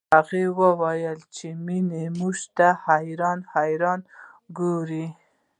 هغې 0.15 0.43
وويل 0.61 1.19
چې 1.35 1.47
مينه 1.65 2.01
موږ 2.19 2.37
ته 2.57 2.67
حيرانه 2.87 3.45
حيرانه 3.53 4.05
ګوري 4.57 5.05